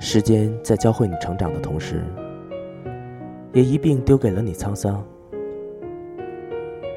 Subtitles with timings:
[0.00, 2.02] 时间在教会你成长的同时，
[3.52, 5.04] 也一并丢给了你沧桑。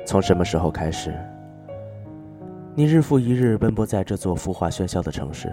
[0.06, 1.14] 从什么时候开始，
[2.74, 5.52] 你日复一日奔波在这座浮华喧嚣的城市，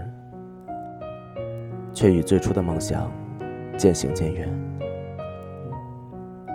[1.93, 3.11] 却与最初的梦想
[3.77, 4.68] 渐行渐远？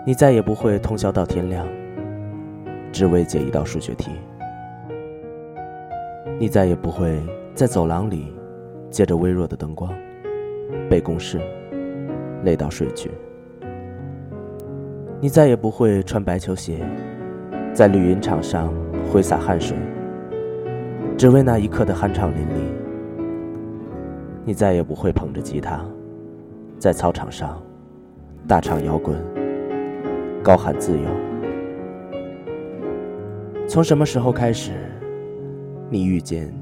[0.06, 1.66] 你再也不会通宵到天亮，
[2.92, 4.12] 只为解一道数学题；
[6.38, 7.24] 你再也不会
[7.56, 8.34] 在走廊里
[8.90, 9.90] 借着微弱的灯光。
[10.90, 11.40] 背公式，
[12.44, 13.10] 累到睡去。
[15.22, 16.80] 你再也不会穿白球鞋，
[17.72, 18.74] 在绿茵场上
[19.10, 19.78] 挥洒汗水，
[21.18, 23.24] 只为那一刻的酣畅淋漓。
[24.44, 25.80] 你再也不会捧着吉他，
[26.78, 27.64] 在操场上
[28.46, 29.16] 大唱摇滚，
[30.44, 31.08] 高喊自由。
[33.66, 34.74] 从什么时候开始，
[35.90, 36.54] 你遇见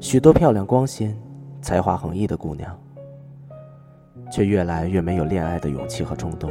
[0.00, 1.16] 许多漂亮、光鲜、
[1.60, 2.76] 才华横溢的姑娘？
[4.30, 6.50] 却越来越没有恋爱的勇气和冲动。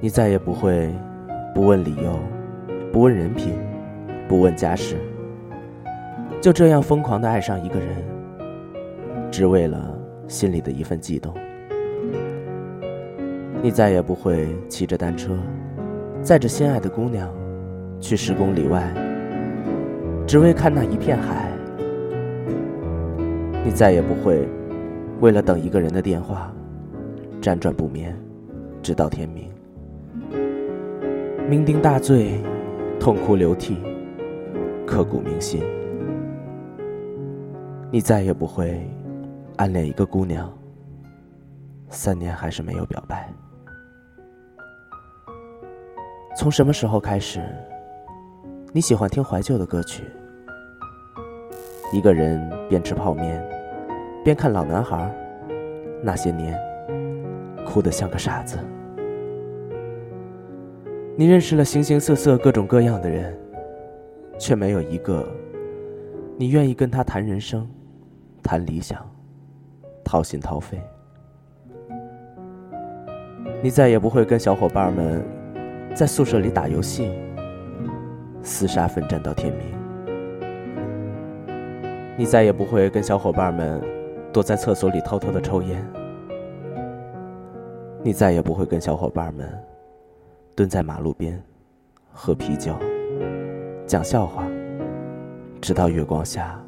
[0.00, 0.94] 你再也不会
[1.54, 2.20] 不问理由，
[2.92, 3.52] 不问人品，
[4.28, 4.96] 不问家世，
[6.40, 8.04] 就这样疯狂的爱上一个人，
[9.30, 11.34] 只为了心里的一份悸动。
[13.62, 15.36] 你再也不会骑着单车，
[16.22, 17.28] 载着心爱的姑娘，
[18.00, 18.92] 去十公里外，
[20.26, 21.50] 只为看那一片海。
[23.64, 24.48] 你再也不会。
[25.20, 26.52] 为了等一个人的电话，
[27.40, 28.14] 辗转不眠，
[28.82, 29.50] 直到天明。
[31.48, 32.38] 酩酊大醉，
[33.00, 33.78] 痛哭流涕，
[34.86, 35.62] 刻骨铭心。
[37.90, 38.78] 你再也不会
[39.56, 40.52] 暗恋一个姑娘，
[41.88, 43.32] 三年还是没有表白。
[46.36, 47.40] 从什么时候开始，
[48.70, 50.04] 你喜欢听怀旧的歌曲？
[51.94, 53.42] 一个人边吃泡面。
[54.22, 55.10] 边看老男孩，
[56.02, 56.54] 那些年，
[57.64, 58.58] 哭得像个傻子。
[61.16, 63.34] 你认识了形形色色、各种各样的人，
[64.38, 65.26] 却没有一个
[66.36, 67.66] 你愿意跟他谈人生、
[68.42, 68.98] 谈理想、
[70.04, 70.78] 掏心掏肺。
[73.62, 75.24] 你再也不会跟小伙伴们
[75.96, 77.10] 在宿舍里打游戏、
[78.44, 79.66] 厮杀奋战到天明。
[82.16, 83.82] 你再也不会跟小伙伴们。
[84.32, 85.82] 躲在厕所里偷偷的抽烟，
[88.02, 89.48] 你再也不会跟小伙伴们
[90.54, 91.42] 蹲在马路边
[92.12, 92.74] 喝啤酒、
[93.86, 94.46] 讲笑话，
[95.58, 96.62] 直到月光下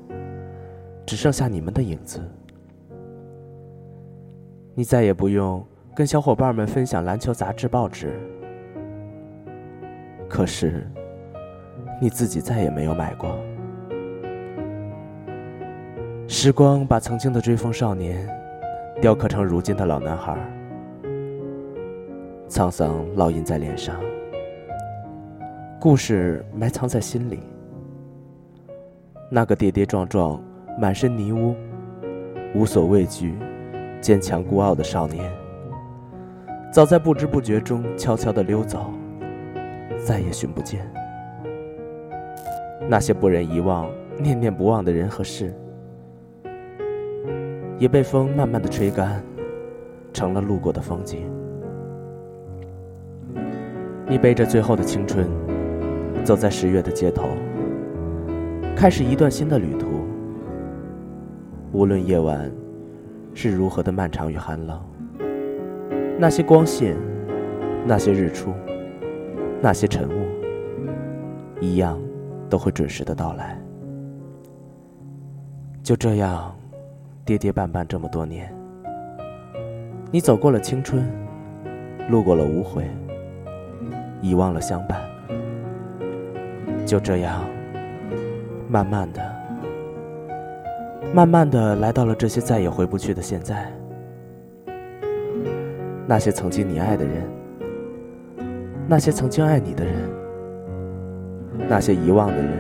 [1.05, 2.23] 只剩下你们的影子。
[4.75, 5.63] 你再也不用
[5.95, 8.19] 跟小伙伴们分享篮球杂志、报纸，
[10.29, 10.87] 可是
[12.01, 13.37] 你自己再也没有买过。
[16.29, 18.29] 时光把曾经的追风少年，
[19.01, 20.37] 雕刻成如今的老男孩，
[22.49, 23.97] 沧桑烙印在脸上，
[25.81, 27.41] 故事埋藏在心里。
[29.31, 30.43] 那个跌跌撞撞、
[30.79, 31.57] 满身泥污、
[32.55, 33.35] 无所畏惧、
[34.01, 35.31] 坚强孤傲的少年，
[36.71, 38.93] 早在不知不觉中悄悄的溜走，
[40.09, 40.91] 再也寻不见。
[42.89, 45.53] 那些不忍遗忘、念念不忘的人和事。
[47.79, 49.23] 也被风慢慢的吹干，
[50.11, 51.31] 成了路过的风景。
[54.09, 55.29] 你背着最后的青春，
[56.25, 57.29] 走在十月的街头，
[58.75, 59.87] 开始一段新的旅途。
[61.71, 62.51] 无论夜晚
[63.35, 64.81] 是如何的漫长与寒冷，
[66.19, 66.97] 那些光线，
[67.87, 68.55] 那些日出，
[69.61, 70.27] 那些晨雾，
[71.61, 72.01] 一样
[72.49, 73.59] 都会准时的到来。
[75.83, 76.55] 就这样。
[77.25, 78.51] 跌跌绊绊这么多年，
[80.11, 81.07] 你走过了青春，
[82.09, 82.89] 路过了无悔，
[84.23, 84.99] 遗忘了相伴，
[86.87, 87.45] 就这样，
[88.67, 89.21] 慢慢的、
[91.15, 93.71] 慢慢的来到了这些再也回不去的现在。
[96.07, 97.29] 那些曾经你爱的人，
[98.91, 99.95] 那些曾经爱你的人，
[101.69, 102.51] 那些遗忘的人，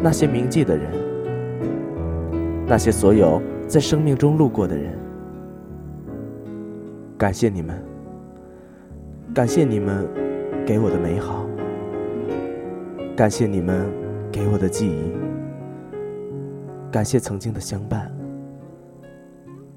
[0.00, 0.88] 那些铭记的人。
[2.68, 4.96] 那些所有在生命中路过的人，
[7.18, 7.82] 感谢你们，
[9.34, 10.06] 感谢你们
[10.64, 11.44] 给我的美好，
[13.16, 13.90] 感谢你们
[14.30, 15.12] 给我的记忆，
[16.92, 18.08] 感谢曾经的相伴，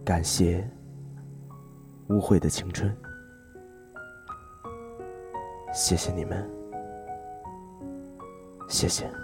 [0.06, 0.64] 感谢
[2.10, 2.96] 污秽的青春。
[5.74, 6.48] 谢谢你们，
[8.70, 9.23] 谢谢。